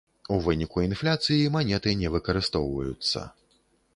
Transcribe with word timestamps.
У 0.35 0.37
выніку 0.45 0.77
інфляцыі 0.85 1.51
манеты 1.57 1.93
не 2.01 2.11
выкарыстоўваюцца. 2.15 3.19